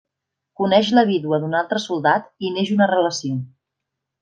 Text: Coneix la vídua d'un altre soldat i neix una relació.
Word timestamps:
Coneix 0.61 0.89
la 0.99 1.03
vídua 1.09 1.39
d'un 1.43 1.53
altre 1.59 1.79
soldat 1.85 2.33
i 2.49 2.53
neix 2.57 2.73
una 2.79 2.91
relació. 2.95 3.39